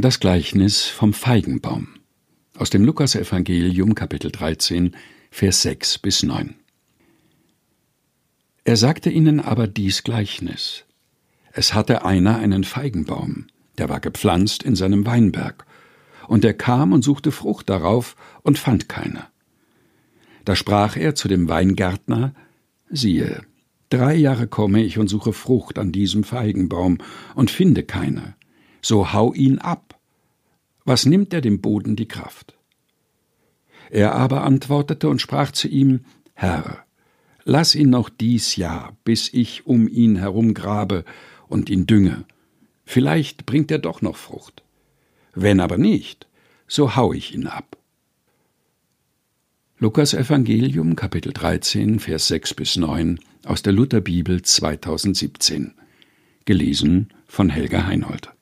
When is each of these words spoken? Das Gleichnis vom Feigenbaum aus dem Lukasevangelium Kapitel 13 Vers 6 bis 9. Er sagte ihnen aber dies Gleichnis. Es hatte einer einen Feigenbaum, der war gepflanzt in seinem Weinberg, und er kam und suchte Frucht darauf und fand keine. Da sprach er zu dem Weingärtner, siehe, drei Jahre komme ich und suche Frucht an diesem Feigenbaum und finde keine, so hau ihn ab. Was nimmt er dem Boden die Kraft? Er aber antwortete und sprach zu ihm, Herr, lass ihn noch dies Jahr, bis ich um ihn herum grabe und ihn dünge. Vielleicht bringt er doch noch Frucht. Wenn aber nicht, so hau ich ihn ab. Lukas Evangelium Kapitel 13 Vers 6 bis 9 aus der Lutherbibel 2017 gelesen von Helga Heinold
Das 0.00 0.20
Gleichnis 0.20 0.84
vom 0.84 1.12
Feigenbaum 1.12 1.88
aus 2.56 2.70
dem 2.70 2.84
Lukasevangelium 2.84 3.96
Kapitel 3.96 4.30
13 4.30 4.94
Vers 5.32 5.62
6 5.62 5.98
bis 5.98 6.22
9. 6.22 6.54
Er 8.62 8.76
sagte 8.76 9.10
ihnen 9.10 9.40
aber 9.40 9.66
dies 9.66 10.04
Gleichnis. 10.04 10.84
Es 11.50 11.74
hatte 11.74 12.04
einer 12.04 12.38
einen 12.38 12.62
Feigenbaum, 12.62 13.48
der 13.78 13.88
war 13.88 13.98
gepflanzt 13.98 14.62
in 14.62 14.76
seinem 14.76 15.04
Weinberg, 15.04 15.66
und 16.28 16.44
er 16.44 16.54
kam 16.54 16.92
und 16.92 17.02
suchte 17.02 17.32
Frucht 17.32 17.68
darauf 17.68 18.14
und 18.42 18.56
fand 18.56 18.88
keine. 18.88 19.26
Da 20.44 20.54
sprach 20.54 20.96
er 20.96 21.16
zu 21.16 21.26
dem 21.26 21.48
Weingärtner, 21.48 22.36
siehe, 22.88 23.42
drei 23.90 24.14
Jahre 24.14 24.46
komme 24.46 24.80
ich 24.80 24.96
und 24.96 25.08
suche 25.08 25.32
Frucht 25.32 25.76
an 25.76 25.90
diesem 25.90 26.22
Feigenbaum 26.22 26.98
und 27.34 27.50
finde 27.50 27.82
keine, 27.82 28.36
so 28.82 29.12
hau 29.12 29.32
ihn 29.32 29.58
ab. 29.58 29.98
Was 30.84 31.06
nimmt 31.06 31.34
er 31.34 31.40
dem 31.40 31.60
Boden 31.60 31.96
die 31.96 32.08
Kraft? 32.08 32.56
Er 33.90 34.14
aber 34.14 34.44
antwortete 34.44 35.08
und 35.08 35.20
sprach 35.20 35.52
zu 35.52 35.68
ihm, 35.68 36.00
Herr, 36.34 36.84
lass 37.44 37.74
ihn 37.74 37.90
noch 37.90 38.08
dies 38.08 38.56
Jahr, 38.56 38.96
bis 39.04 39.32
ich 39.32 39.66
um 39.66 39.88
ihn 39.88 40.16
herum 40.16 40.54
grabe 40.54 41.04
und 41.48 41.70
ihn 41.70 41.86
dünge. 41.86 42.24
Vielleicht 42.84 43.46
bringt 43.46 43.70
er 43.70 43.78
doch 43.78 44.02
noch 44.02 44.16
Frucht. 44.16 44.62
Wenn 45.34 45.60
aber 45.60 45.78
nicht, 45.78 46.26
so 46.66 46.96
hau 46.96 47.12
ich 47.12 47.34
ihn 47.34 47.46
ab. 47.46 47.76
Lukas 49.78 50.12
Evangelium 50.12 50.96
Kapitel 50.96 51.32
13 51.32 52.00
Vers 52.00 52.28
6 52.28 52.54
bis 52.54 52.76
9 52.76 53.20
aus 53.44 53.62
der 53.62 53.72
Lutherbibel 53.72 54.42
2017 54.42 55.74
gelesen 56.44 57.08
von 57.26 57.50
Helga 57.50 57.86
Heinold 57.86 58.32